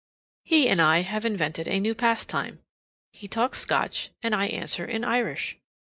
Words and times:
He 0.43 0.67
and 0.67 0.81
I 0.81 1.01
have 1.01 1.25
invented 1.25 1.67
a 1.67 1.79
new 1.79 1.93
pastime: 1.93 2.63
he 3.13 3.27
talks 3.27 3.59
Scotch, 3.59 4.09
and 4.23 4.33
I 4.33 4.47
answer 4.47 4.83
in 4.83 5.03
Irish. 5.03 5.59